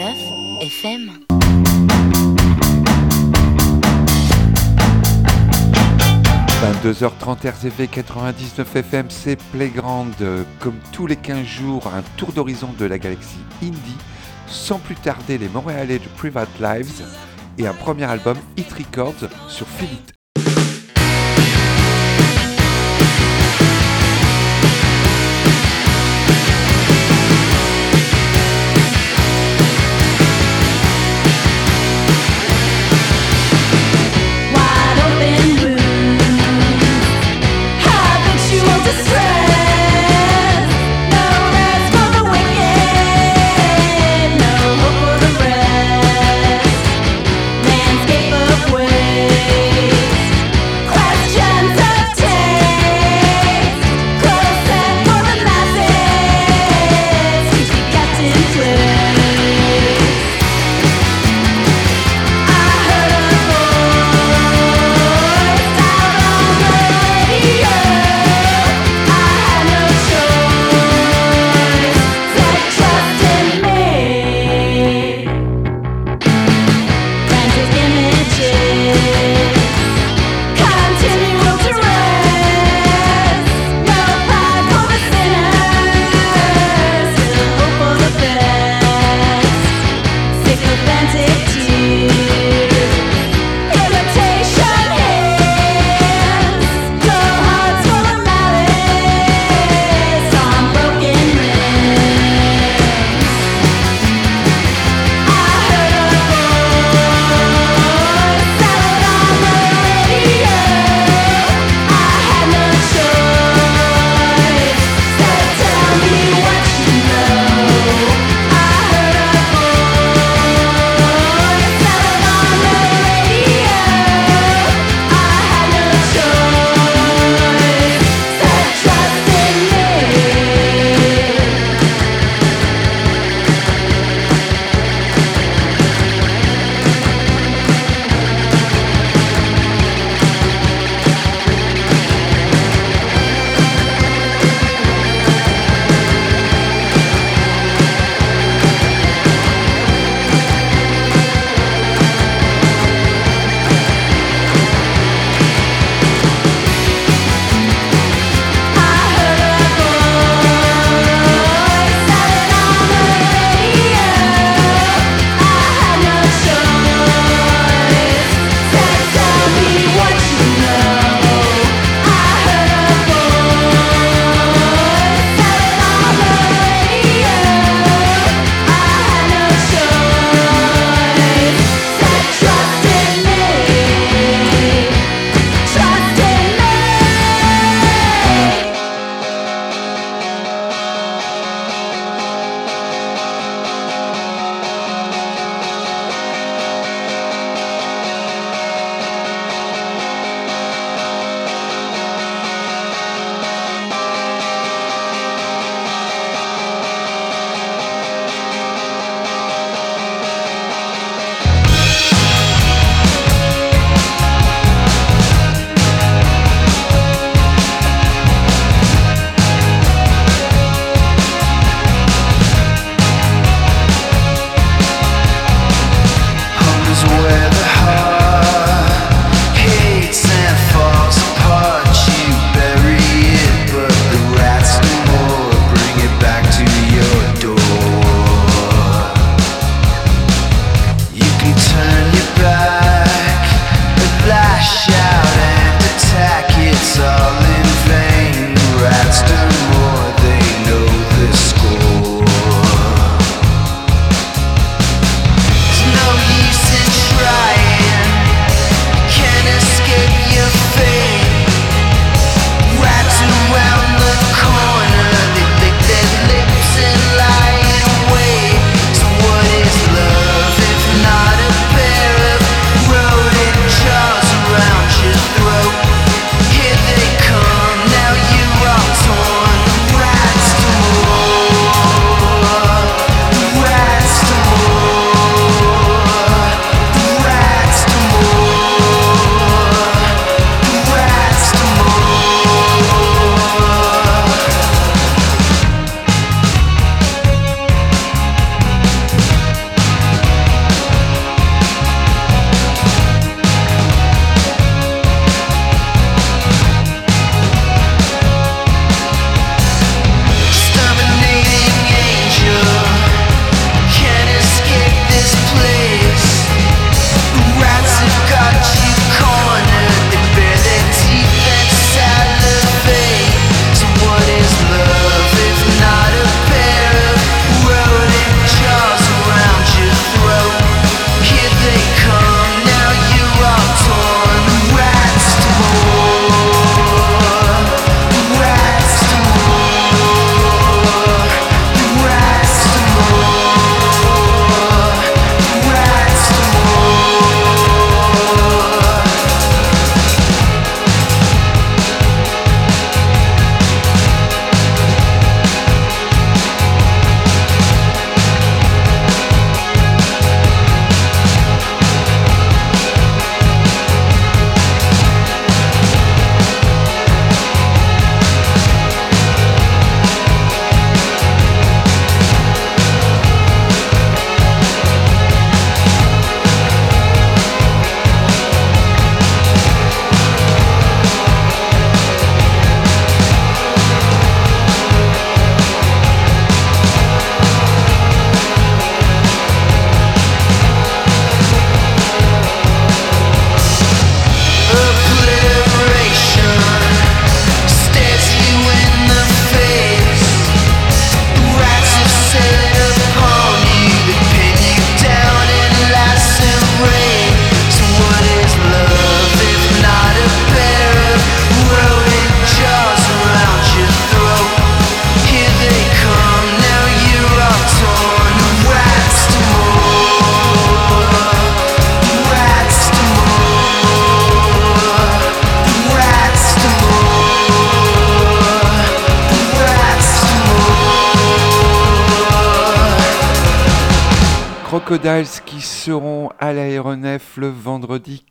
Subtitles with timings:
[0.00, 1.10] FM.
[6.82, 10.14] «22h30 RZV 99 FM, c'est Playground.
[10.58, 13.98] Comme tous les 15 jours, un tour d'horizon de la galaxie indie.
[14.46, 17.02] Sans plus tarder, les Montréalais de Private Lives
[17.58, 20.12] et un premier album Hit Records sur Philippe.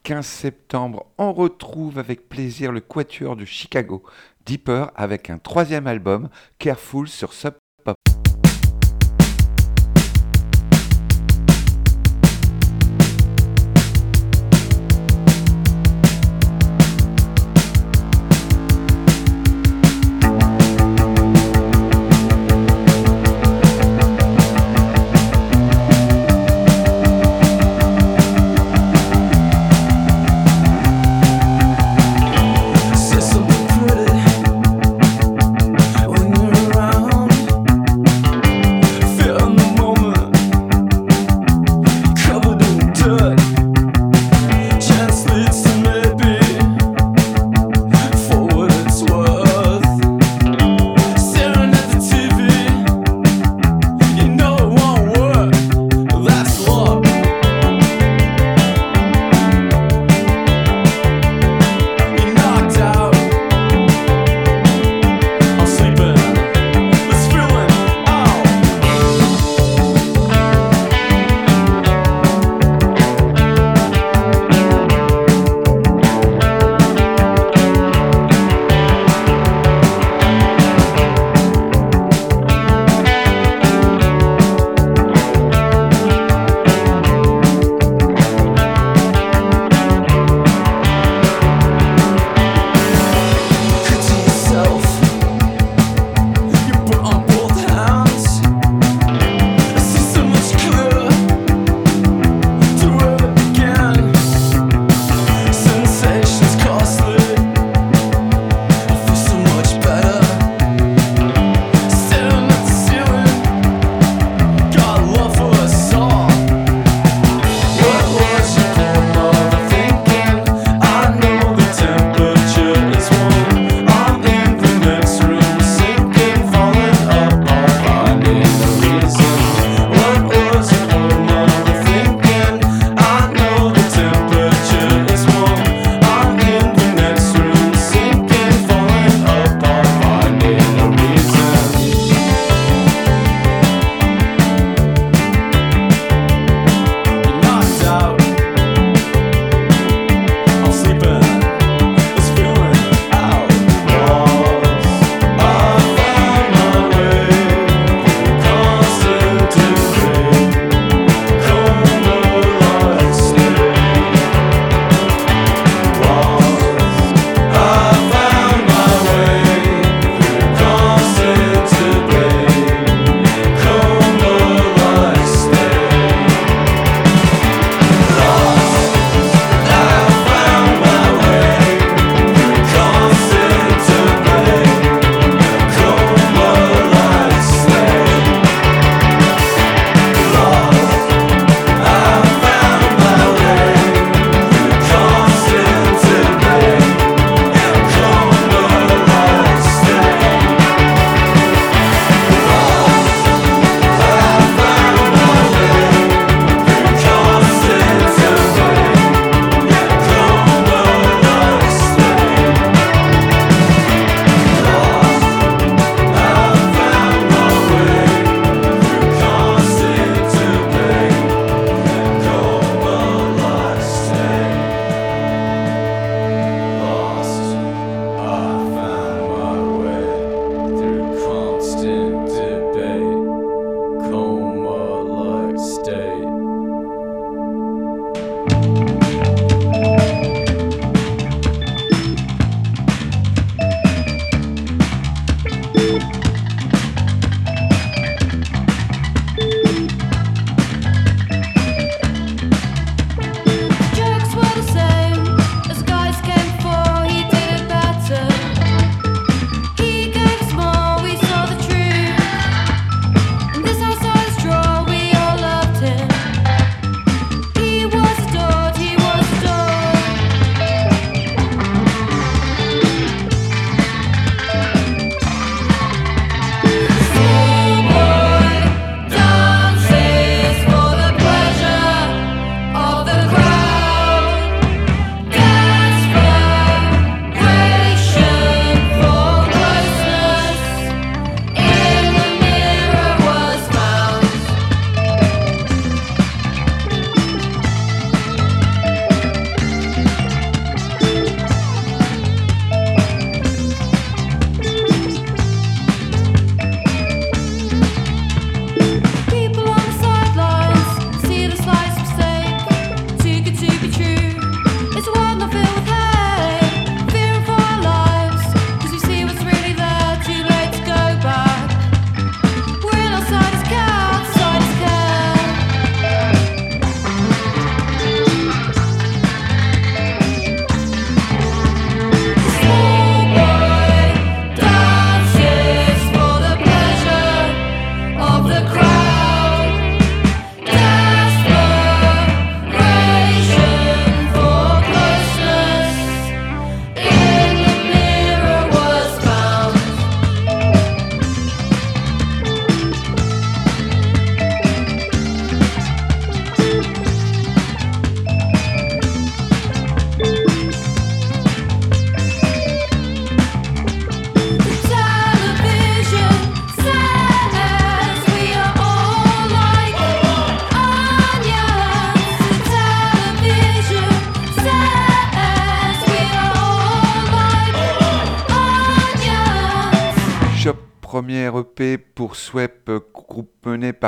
[0.09, 1.05] 15 septembre.
[1.19, 4.01] On retrouve avec plaisir le quatuor de Chicago,
[4.43, 7.53] Deeper, avec un troisième album, Careful sur Sub
[7.83, 7.95] Pop.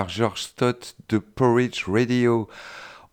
[0.10, 2.48] George Stott de Porridge Radio.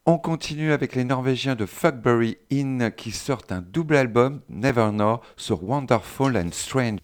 [0.07, 5.21] On continue avec les Norvégiens de Fuckberry Inn qui sortent un double album, Never Know,
[5.37, 7.01] sur Wonderful and Strange.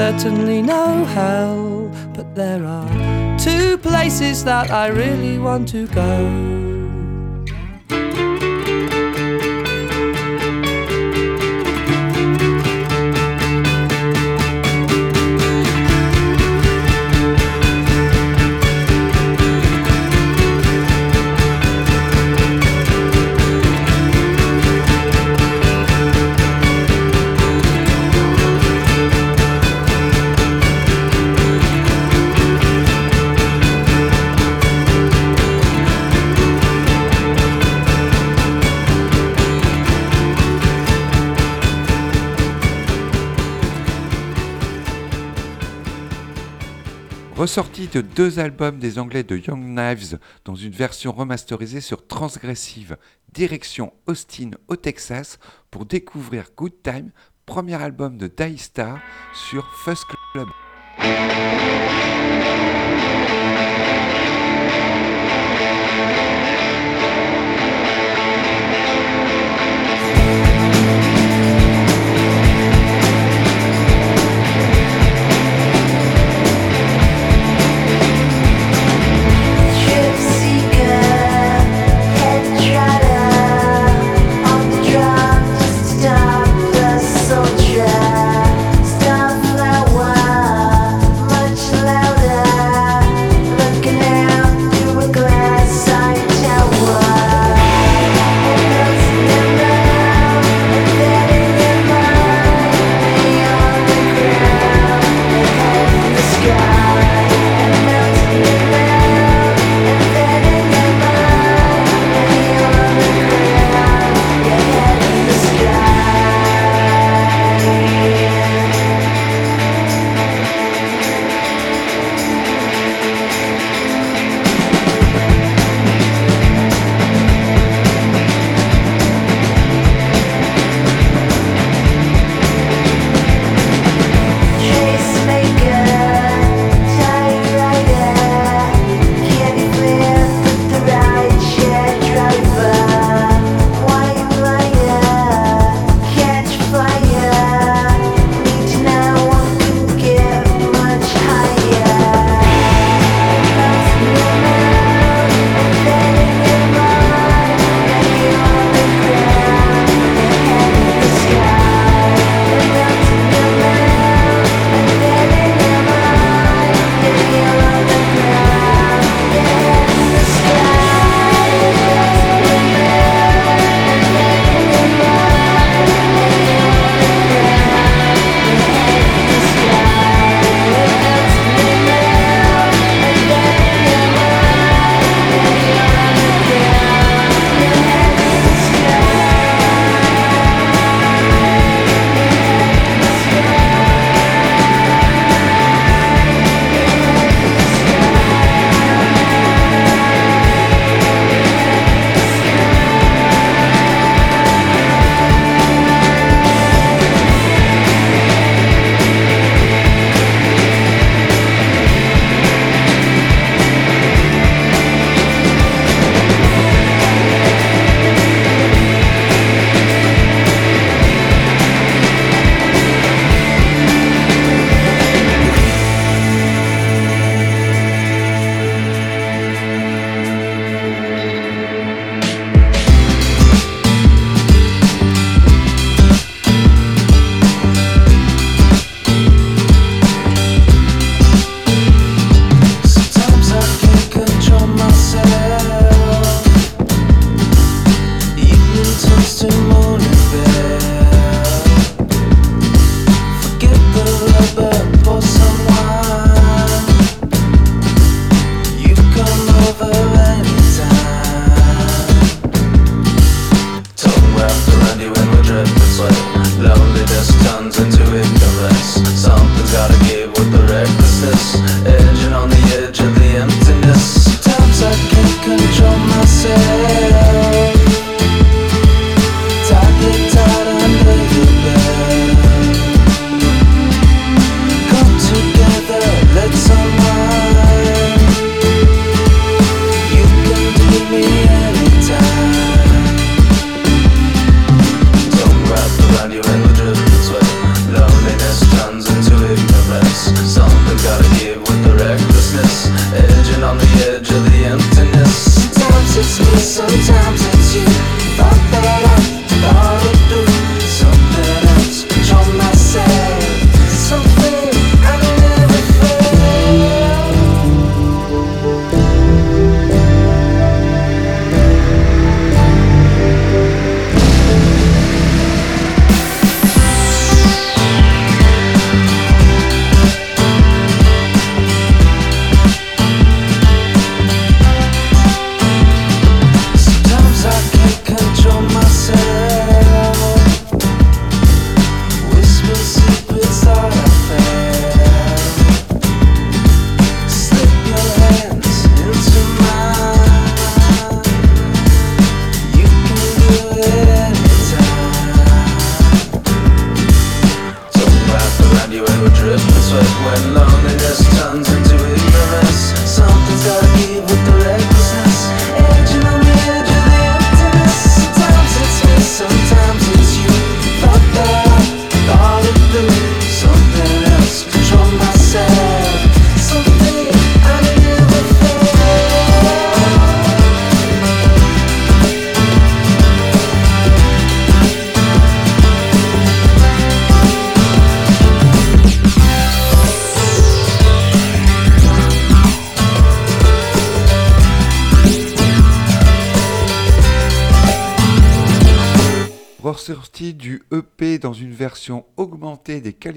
[0.00, 6.59] Certainly no hell, but there are two places that I really want to go.
[47.92, 52.96] De deux albums des Anglais de Young Knives dans une version remasterisée sur Transgressive,
[53.32, 55.38] direction Austin au Texas
[55.70, 57.10] pour découvrir Good Time,
[57.46, 59.00] premier album de Die Star
[59.34, 60.48] sur First Club.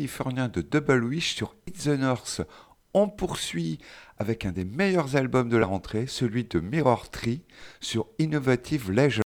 [0.03, 2.41] De Double Wish sur It's the North,
[2.93, 3.79] on poursuit
[4.17, 7.41] avec un des meilleurs albums de la rentrée, celui de Mirror Tree
[7.79, 9.23] sur Innovative Leisure.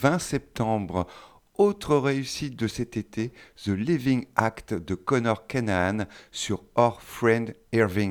[0.00, 1.06] 20 septembre.
[1.54, 3.32] Autre réussite de cet été,
[3.64, 8.10] The Living Act de Connor Kanahan sur Our Friend Irving.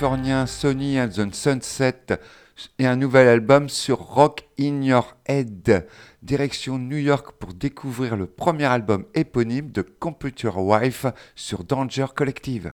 [0.00, 2.20] Sony and the Sunset
[2.78, 5.88] et un nouvel album sur Rock in Your Head.
[6.22, 12.70] Direction New York pour découvrir le premier album éponyme de Computer Wife sur Danger Collective.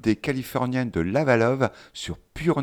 [0.00, 2.62] Des Californiennes de Lavalove sur Pure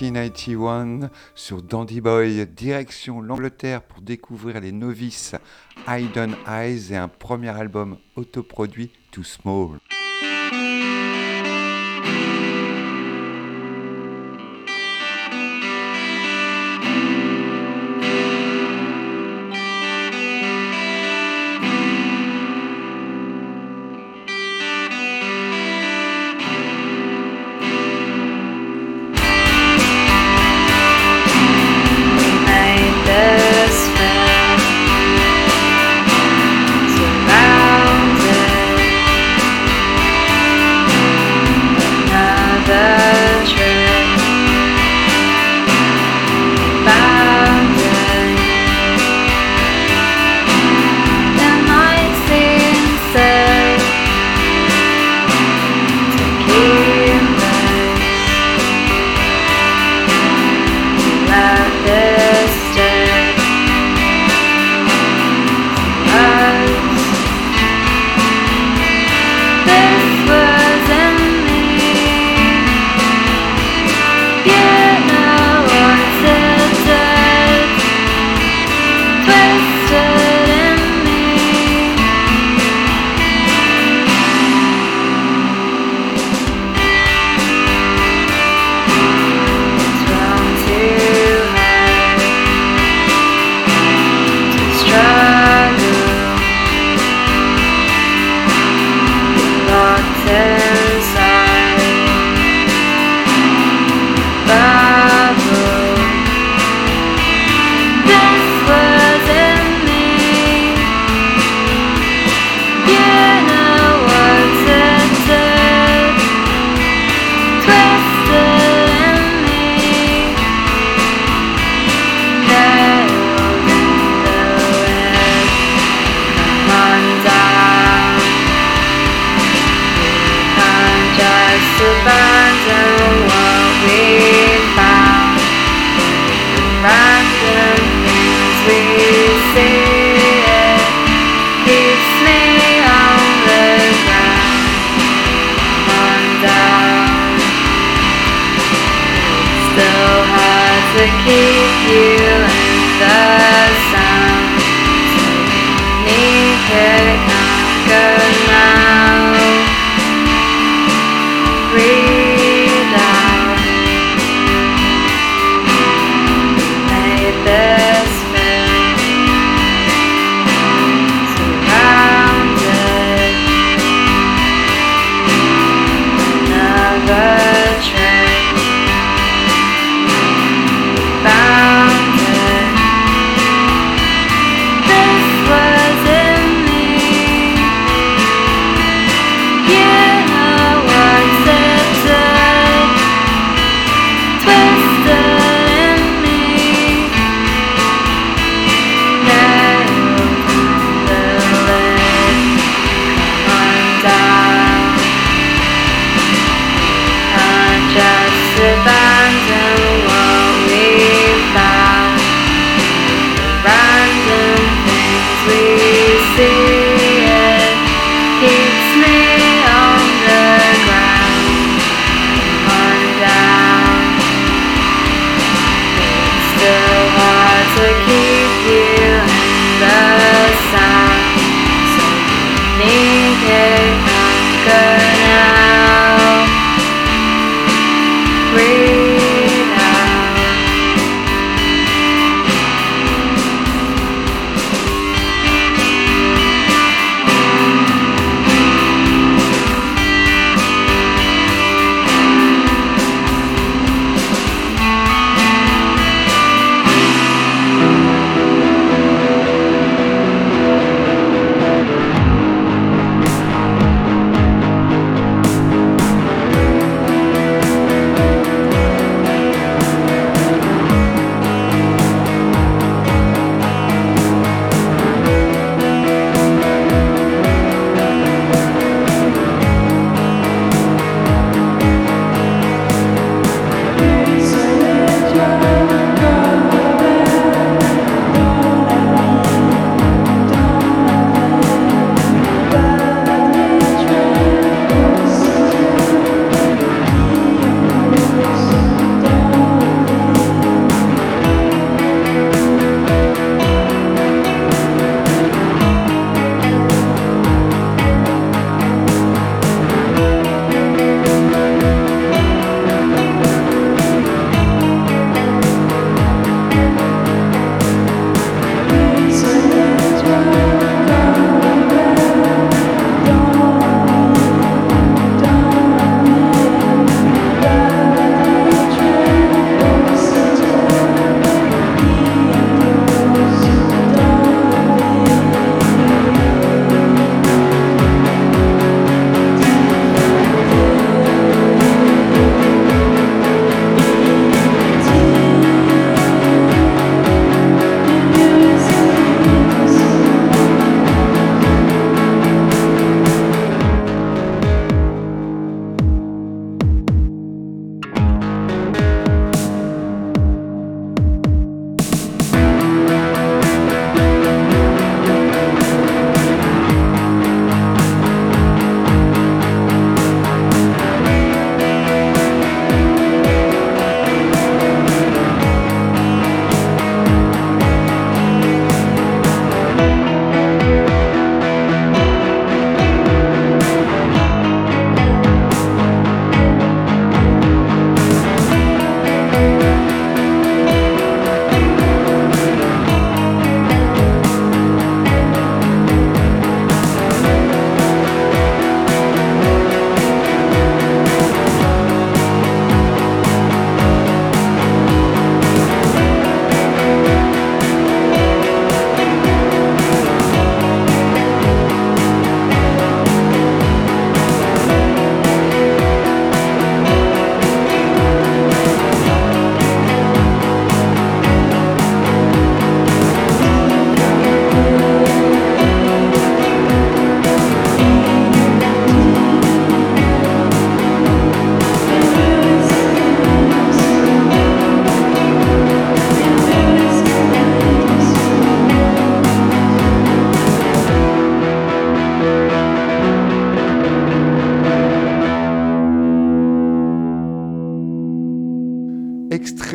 [0.00, 5.34] 1991 sur Dandy Boy, direction l'Angleterre pour découvrir les novices
[5.88, 9.78] Hidden Eyes et un premier album autoproduit Too Small.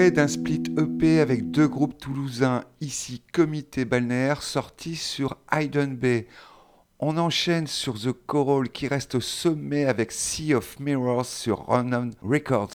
[0.10, 6.28] D'un split EP avec deux groupes toulousains, ici Comité Balnéaire, sorti sur Hayden Bay.
[7.00, 12.10] On enchaîne sur The Coral qui reste au sommet avec Sea of Mirrors sur Ronan
[12.24, 12.72] Records.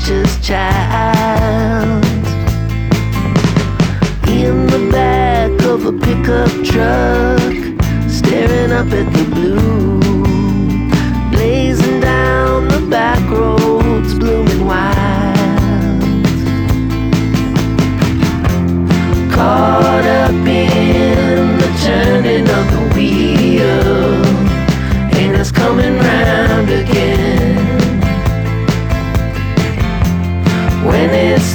[0.00, 0.88] Turning
[5.68, 7.52] of a pickup truck,
[8.08, 10.02] staring up at the wheel,
[11.32, 13.57] and it's coming round.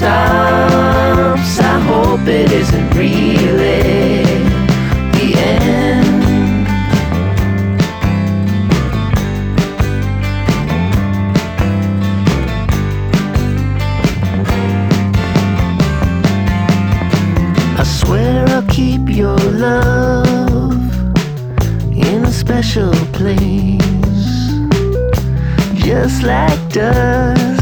[0.03, 1.59] Stops.
[1.59, 4.23] I hope it isn't really
[5.13, 6.67] the end.
[17.79, 20.73] I swear I'll keep your love
[21.95, 23.79] in a special place,
[25.75, 27.52] just like dust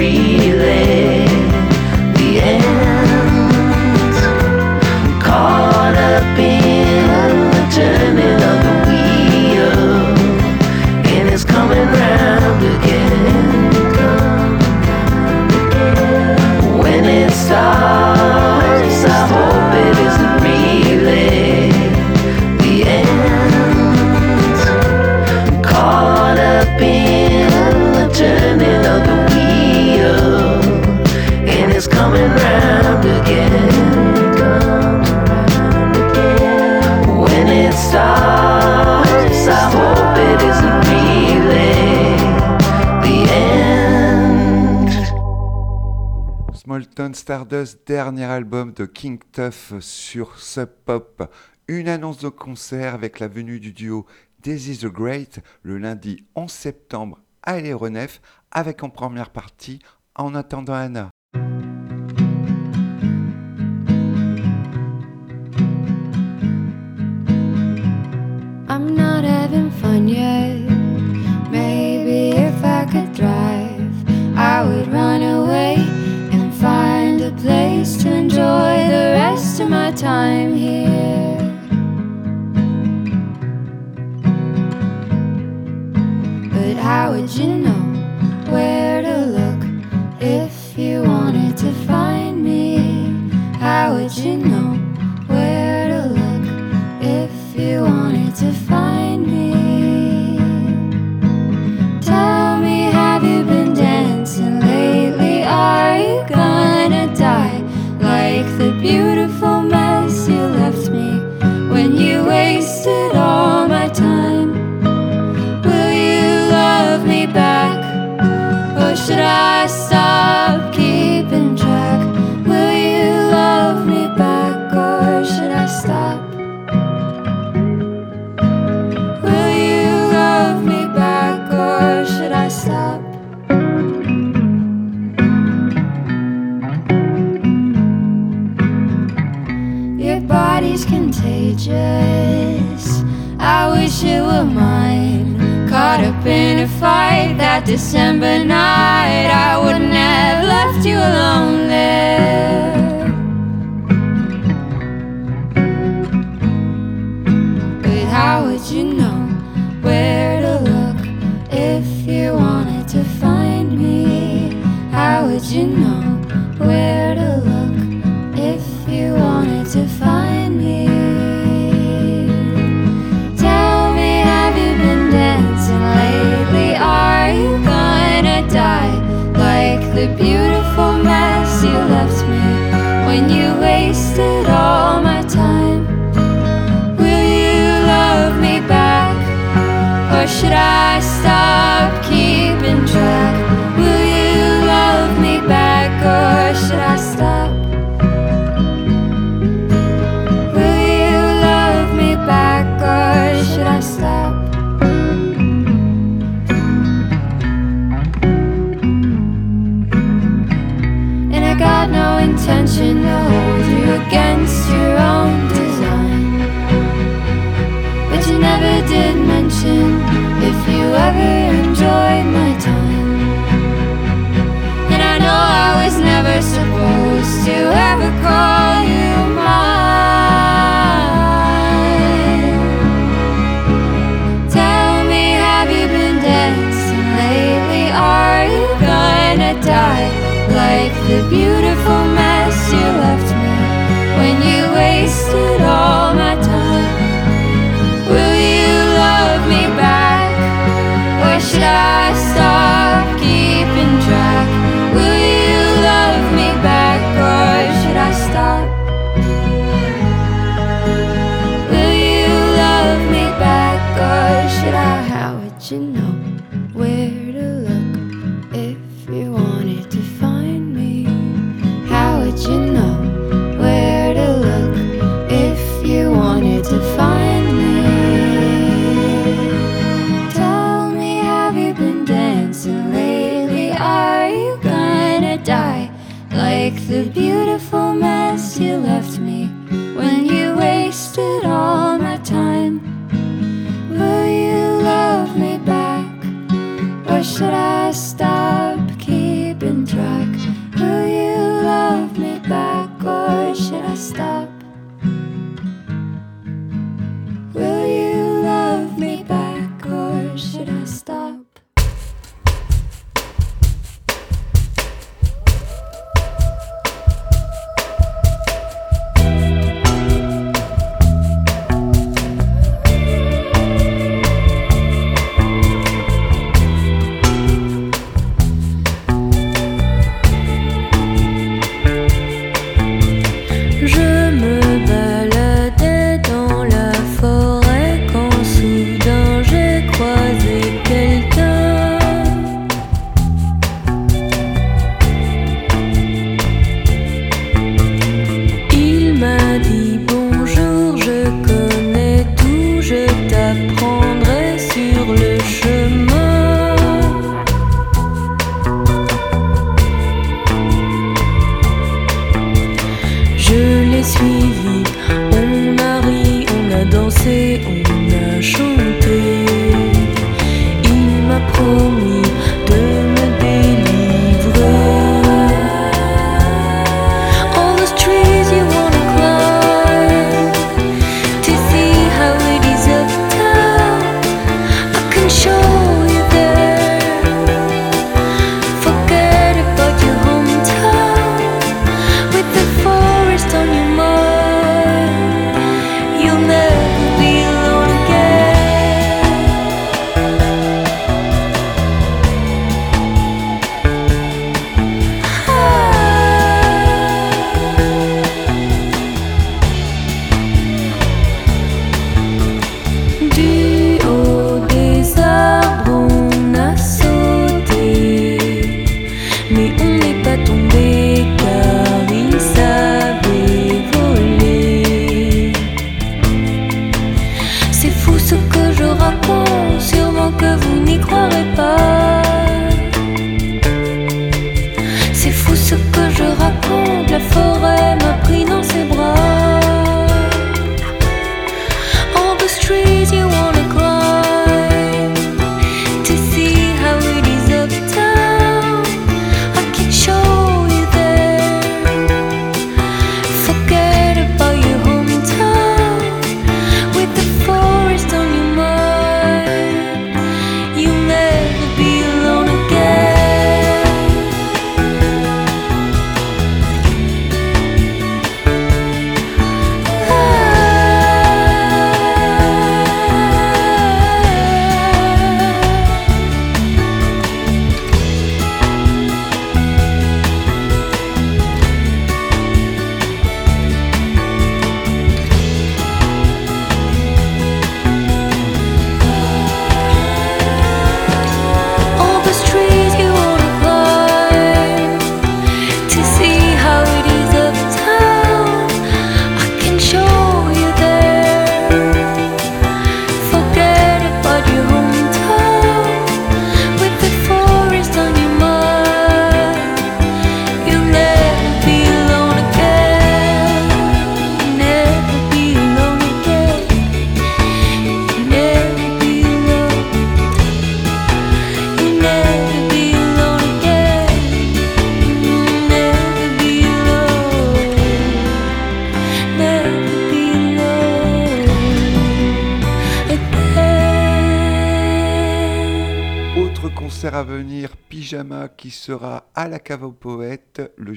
[0.00, 0.89] relay.
[47.20, 51.30] Stardust, dernier album de King Tuff sur Sub Pop.
[51.68, 54.06] Une annonce de concert avec la venue du duo
[54.42, 59.80] Daisy the Great le lundi 11 septembre à l'aéronef avec en première partie
[60.14, 61.10] En attendant Anna.
[68.66, 70.56] I'm not having fun yet.
[71.50, 73.92] Maybe if I could drive,
[74.38, 75.89] I would run away.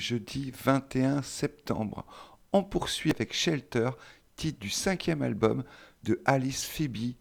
[0.03, 2.05] jeudi 21 septembre.
[2.51, 3.91] On poursuit avec Shelter,
[4.35, 5.63] titre du cinquième album
[6.03, 7.13] de Alice Phoebe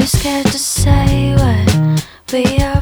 [0.00, 2.77] too scared to say what we are.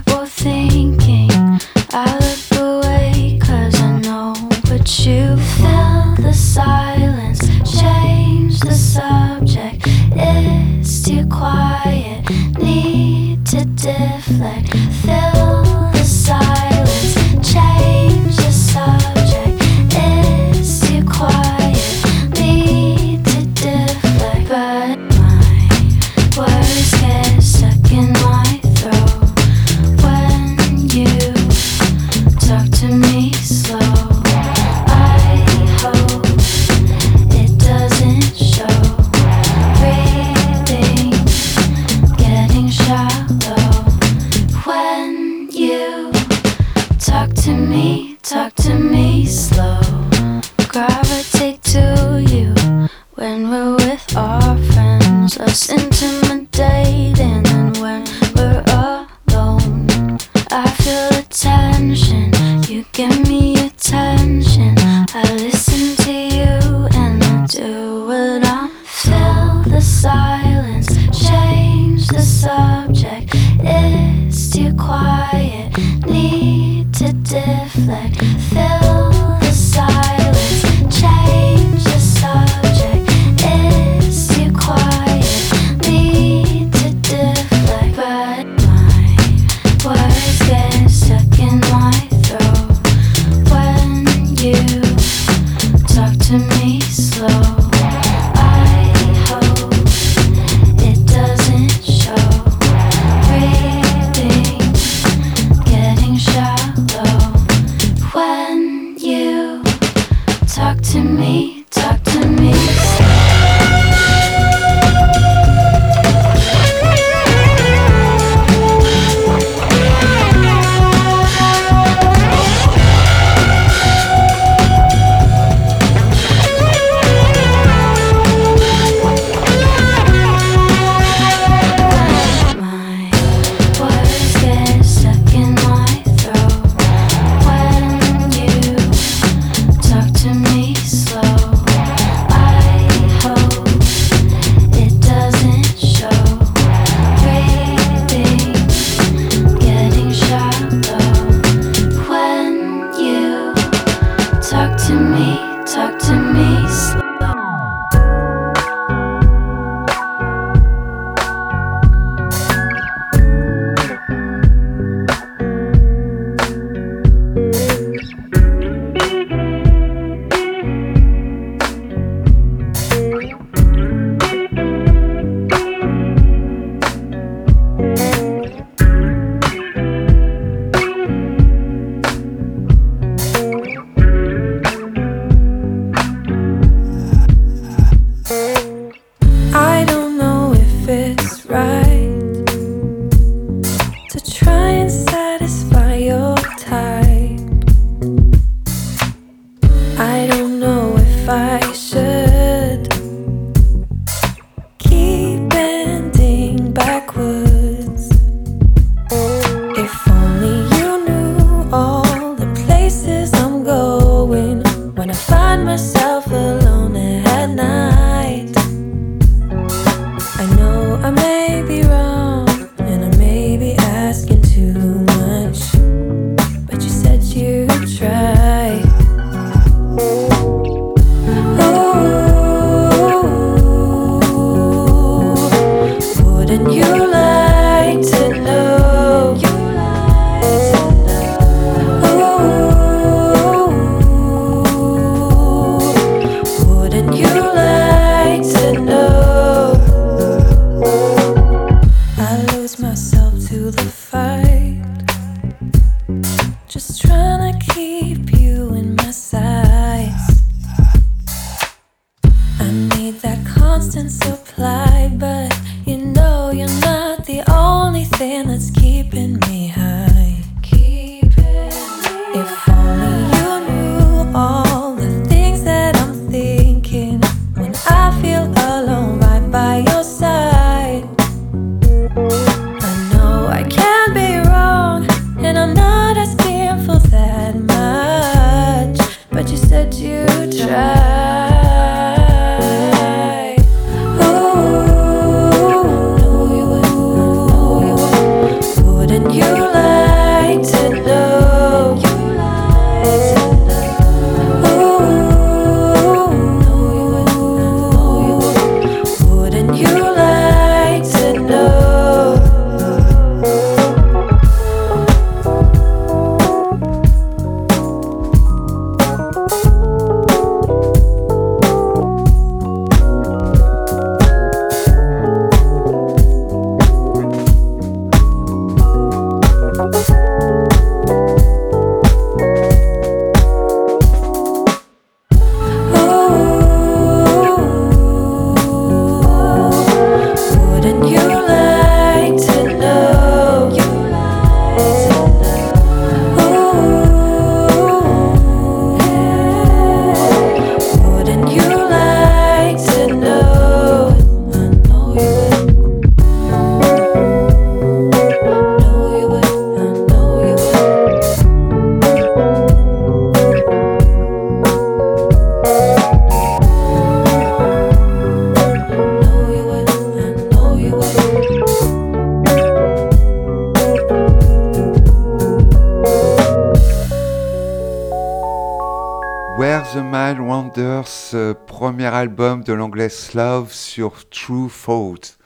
[382.96, 385.36] L'anglais Love sur True Fault.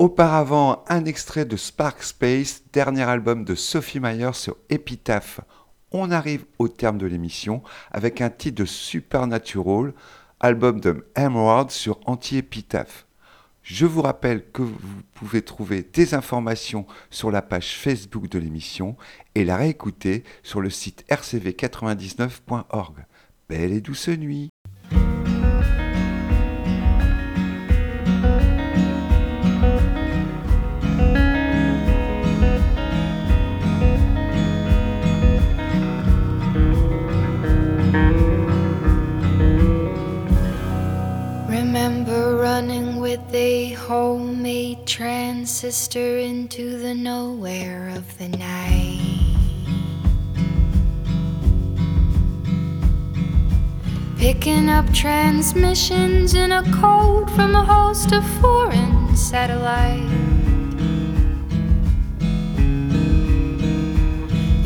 [0.00, 5.40] Auparavant, un extrait de Spark Space, dernier album de Sophie Mayer sur Epitaph.
[5.92, 9.92] On arrive au terme de l'émission avec un titre de Supernatural,
[10.40, 13.06] album de Emerald sur Anti-Epitaph.
[13.62, 18.96] Je vous rappelle que vous pouvez trouver des informations sur la page Facebook de l'émission
[19.36, 23.04] et la réécouter sur le site rcv99.org.
[23.48, 24.50] Belle et douce nuit.
[42.42, 48.98] Running with a homemade transistor into the nowhere of the night.
[54.18, 60.10] Picking up transmissions in a code from a host of foreign satellites.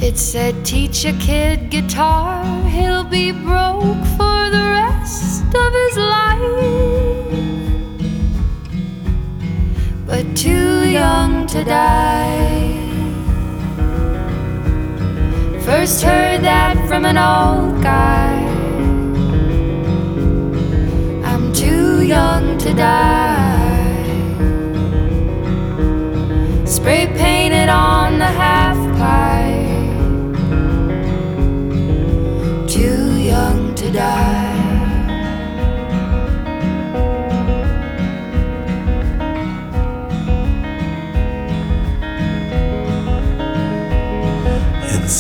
[0.03, 7.46] It said, teach a kid guitar, he'll be broke for the rest of his life.
[10.07, 12.79] But too young to die.
[15.65, 18.39] First heard that from an old guy.
[21.25, 24.05] I'm too young to die.
[26.65, 29.99] Spray painted on the half pipe.
[32.69, 34.46] Too young to die.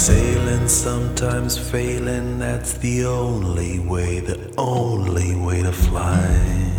[0.06, 6.72] Sailing, sometimes failing, that's the only way, the only way to fly.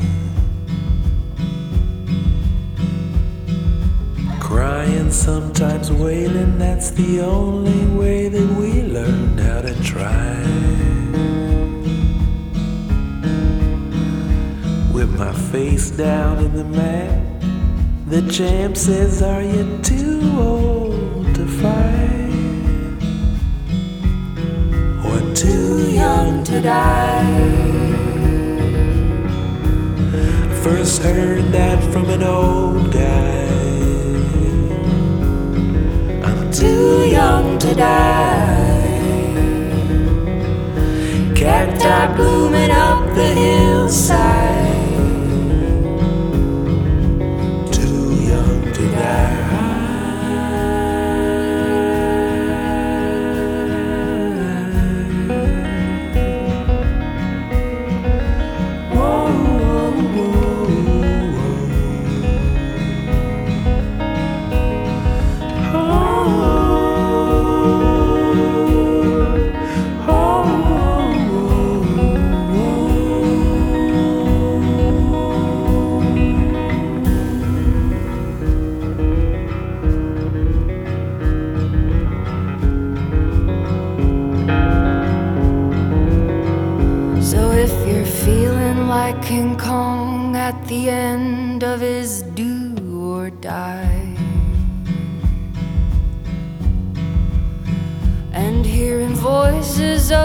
[4.40, 10.38] Crying, sometimes wailing, that's the only way that we learned how to try.
[14.94, 17.42] With my face down in the mat,
[18.08, 22.17] the champ says, Are you too old to fight?
[25.38, 27.24] Too young to die?
[30.64, 33.46] First heard that from an old guy.
[36.28, 38.56] I'm too young to die.
[41.36, 44.77] Cacti blooming up the hillside.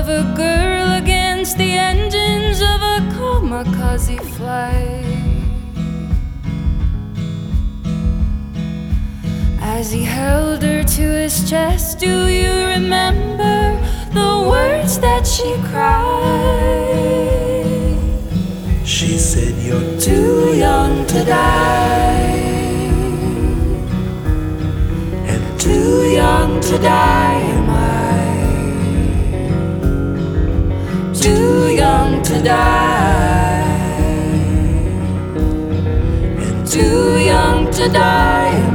[0.02, 5.06] Of a girl against the engines of a kamikaze flight.
[9.60, 13.78] As he held her to his chest, do you remember
[14.12, 16.02] the words that she cried?
[18.84, 22.42] She said, You're Too young to die,
[25.30, 27.51] and too young to die
[31.22, 33.62] Too young to die,
[36.36, 38.71] and too young to die.